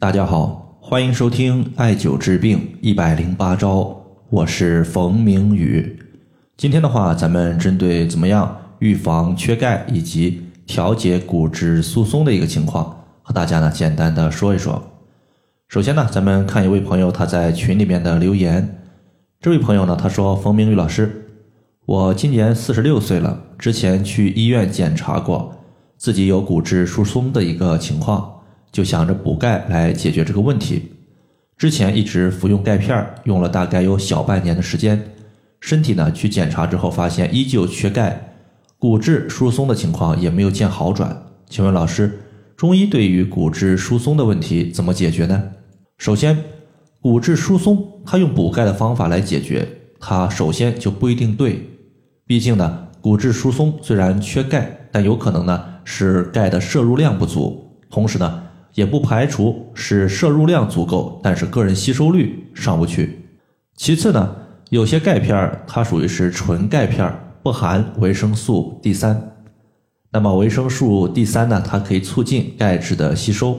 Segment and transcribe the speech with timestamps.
[0.00, 3.94] 大家好，欢迎收听艾灸治病一百零八招，
[4.30, 5.94] 我是冯明宇。
[6.56, 14.82] 今天的话，咱们针对怎么样预防缺钙以及调节骨质疏松的一个情况，和大家呢简单的说一说。
[15.68, 18.80] 首先呢，咱们看一位朋友他在群里面的留言。
[19.38, 21.28] 这位朋友呢，他说：“冯明宇老师，
[21.84, 25.54] 我今年四十六岁了，之前去医院检查过，
[25.98, 28.36] 自己有骨质疏松的一个情况。”
[28.72, 30.92] 就想着补钙来解决这个问题，
[31.58, 35.10] 之前一直服用钙片，用了大概有小半年的时间，
[35.60, 38.34] 身体呢去检查之后发现依旧缺钙，
[38.78, 41.20] 骨质疏松的情况也没有见好转。
[41.48, 42.20] 请问老师，
[42.56, 45.50] 中医对于骨质疏松的问题怎么解决呢？
[45.98, 46.38] 首先，
[47.00, 49.66] 骨质疏松它用补钙的方法来解决，
[49.98, 51.68] 它首先就不一定对，
[52.24, 58.44] 毕竟呢，骨质疏松虽然缺钙，但有可能呢是钙的摄入量不足，同时呢。
[58.74, 63.18] 也不排除是摄入量足够，但是个人吸收率上不去。
[63.76, 64.36] 其次呢，
[64.68, 69.32] 有些钙片它属于是纯钙片，不含维生素 D 三。
[70.12, 73.58] 那么维生素 D 三呢，它可以促进钙质的吸收。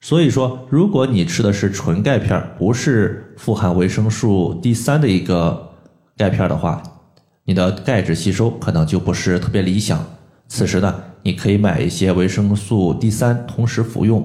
[0.00, 5.70] 所以说，如果你吃的是纯钙片，不是富含维生素 D 三的一个
[6.16, 6.82] 钙片的话，
[7.44, 10.04] 你的钙质吸收可能就不是特别理想。
[10.48, 11.04] 此时呢。
[11.22, 14.24] 你可以买一些维生素 D 三，同时服用。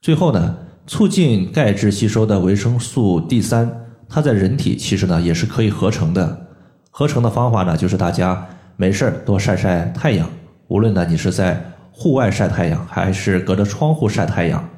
[0.00, 3.70] 最后呢，促进钙质吸收的维生素 D 三，
[4.08, 6.46] 它在人体其实呢也是可以合成的。
[6.90, 10.28] 合成的方法呢，就是大家没事儿多晒晒太阳。
[10.68, 14.68] 无论呢你是在户外晒太阳，还是隔着窗户晒太阳，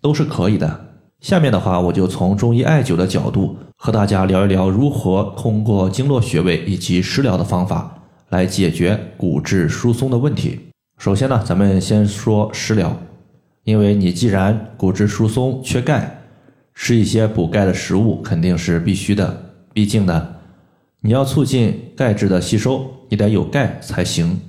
[0.00, 0.86] 都是可以的。
[1.20, 7.96] 下面的话，我就从中医艾灸的角度和大家聊一聊，如何通过经络穴位以及食疗的方法
[8.28, 10.60] 来解决骨质疏松的问题。
[10.98, 12.96] 首先呢，咱们先说食疗，
[13.64, 16.22] 因为你既然骨质疏松缺钙，
[16.74, 19.52] 吃一些补钙的食物肯定是必须的。
[19.74, 20.28] 毕竟呢，
[21.02, 24.40] 你要促进钙质的吸收，你得有钙才行。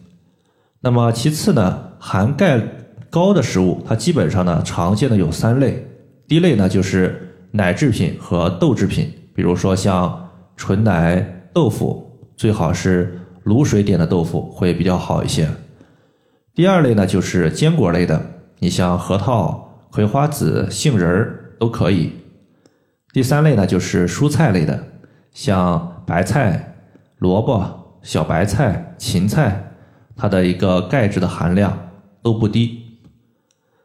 [0.80, 2.62] 那么其次呢，含钙
[3.10, 5.86] 高的食物，它基本上呢常见的有三类。
[6.28, 11.20] 第一类呢就是奶制品和豆制品，比如说像纯奶
[11.54, 15.48] 豆腐，最好是卤水点的豆腐会比较好一些。
[16.58, 18.20] 第二类呢，就是坚果类的，
[18.58, 22.12] 你像核桃、葵花籽、杏仁儿都可以。
[23.14, 24.84] 第三类呢，就是蔬菜类的，
[25.32, 26.74] 像白菜、
[27.20, 29.72] 萝卜、小白菜、芹菜，
[30.16, 31.78] 它的一个钙质的含量
[32.24, 32.98] 都不低。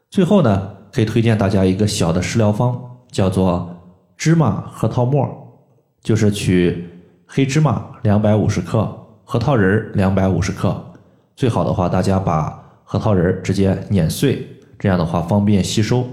[0.08, 3.82] 最后呢，可以推荐大家一个小的食疗方，叫做
[4.16, 5.28] 芝麻核桃沫，
[6.02, 6.88] 就是取
[7.26, 10.82] 黑芝麻两百五十克，核桃仁儿两百五十克。
[11.36, 12.61] 最好的话，大家把
[12.92, 14.46] 核桃仁直接碾碎，
[14.78, 16.06] 这样的话方便吸收。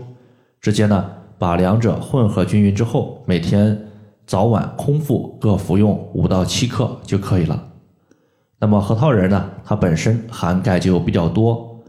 [0.61, 3.77] 直接呢把两者混合均匀之后，每天
[4.25, 7.71] 早晚空腹各服用五到七克就可以了。
[8.61, 11.83] 那么核桃仁呢，它本身含钙就比较多，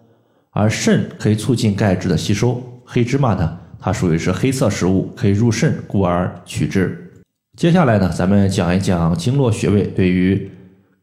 [0.51, 2.61] 而肾可以促进钙质的吸收。
[2.85, 7.13] 黑芝麻呢，它属于是黑色食物，可以入肾，故而取之。
[7.57, 10.51] 接下来呢，咱们讲一讲经络穴位对于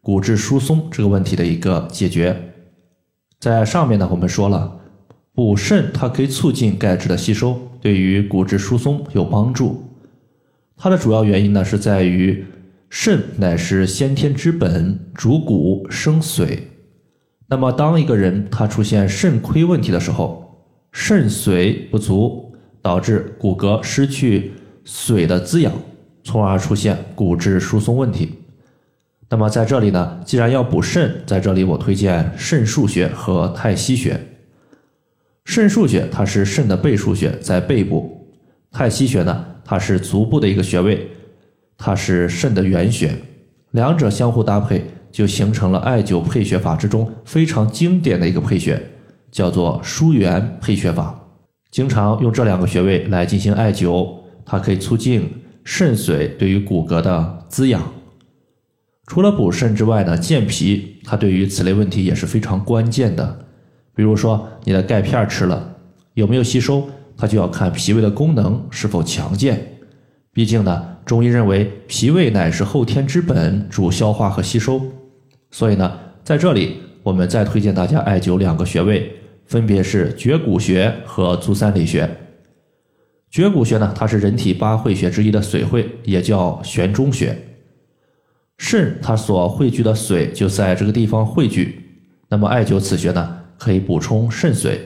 [0.02, 2.47] 骨质疏松这个问题的一个解决。
[3.40, 4.80] 在上面呢，我们说了，
[5.34, 9.84] 补肾它可以促进钙质的吸收，对于骨质疏松有帮助。
[10.76, 12.46] 它的主要原因呢，是在于
[12.90, 16.60] 肾乃是先天之本，主骨生髓。
[17.48, 25.72] 那么，当一个人他出现肾亏问题的时候，肾髓不足，导致骨骼失去髓的滋养，
[26.24, 28.34] 从而出现骨质疏松问题。
[29.30, 34.20] 那么在这里呢，既然要补肾，在这里我推荐肾腧穴和太溪穴。
[35.44, 38.26] 肾腧穴它是肾的背腧穴，在背部；
[38.72, 41.10] 太溪穴呢，它是足部的一个穴位，
[41.78, 43.14] 它是肾的原穴。
[43.72, 48.82] 两者相互搭配，就形成了艾灸配穴法之中非常经典的一个配穴，
[49.30, 51.20] 叫做疏元配穴法。
[51.70, 54.08] 经常用这两个穴位来进行艾灸，
[54.46, 55.30] 它可以促进
[55.66, 57.82] 肾髓对于骨骼的滋养。
[59.08, 63.46] 除了补肾之外呢，健脾它对于此类问题也是非常关键的。
[63.96, 65.76] 比如说你的钙片吃了
[66.14, 69.80] 有没有吸收，它就要看脾胃的功能是否强健。
[70.34, 74.82] 毕竟呢，中医认为脾胃乃是后天之本，主消化和吸收。
[75.50, 79.12] 所以呢，在这里我们再推荐大家艾灸两个穴位，
[79.46, 82.08] 分别是绝骨穴和足三里穴。
[83.32, 87.36] 绝骨穴呢，它是人体八会穴之一的髓会，也叫悬中穴。
[88.58, 91.84] 肾它所汇聚的水就在这个地方汇聚，
[92.28, 94.78] 那么艾灸此穴呢，可以补充肾髓，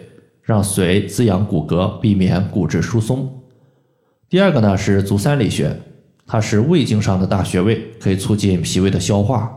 [0.43, 3.41] 让水滋养骨骼，避免骨质疏松。
[4.29, 5.75] 第二个呢是足三里穴，
[6.27, 9.51] 它是胃经上的大穴位，可以促进脾胃的消化。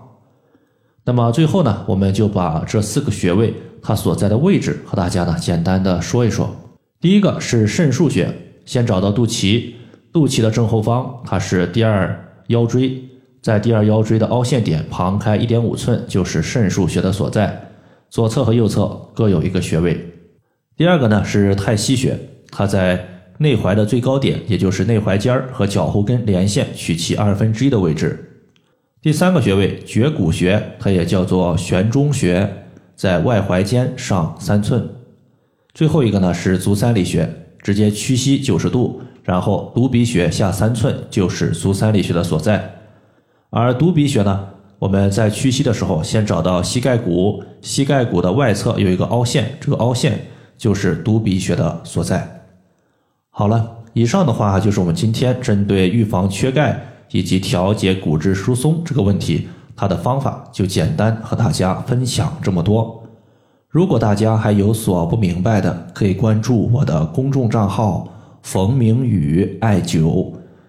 [1.05, 3.53] 那么最后呢，我们就把这四个穴位
[3.83, 6.55] 它所在的位置和大家呢简单的说一说。
[7.01, 8.33] 第一个是肾腧穴，
[8.65, 9.75] 先找到肚脐，
[10.13, 13.03] 肚脐的正后方它是第二腰椎，
[13.45, 17.73] 在第二腰椎的凹陷点旁开一点五寸就是肾腧穴的所在，
[18.09, 20.15] 左侧和右侧各有一个穴位。
[20.79, 22.19] 第二个呢是太溪穴，
[22.51, 23.07] 它在。
[23.39, 28.45] 内踝的最高点，也就是内踝尖儿和脚后跟连线取其二分之一的位置。
[29.03, 32.49] 第三个穴位绝骨穴，它也叫做悬中穴，
[32.95, 34.89] 在外踝尖上三寸。
[35.75, 37.29] 最后一个呢是足三里穴，
[37.61, 42.84] 直接屈膝九十度，然后犊鼻穴下三寸就是足三里穴的所在。
[43.57, 44.49] 而犊鼻穴呢，
[44.81, 50.27] 我们在屈膝的时候，先找到膝盖骨，膝盖骨的外侧有一个凹陷，这个凹陷
[50.59, 52.29] 就是犊鼻穴的所在。
[53.31, 59.47] 好了，以上的话就是我们今天针对预防缺钙以及调节骨质疏松这个问题，
[59.77, 63.05] 它的方法就简单和大家分享这么多。
[63.69, 68.09] 如果大家还有所不明白的，可以关注我的公众账号
[68.43, 70.33] “冯明宇艾灸”，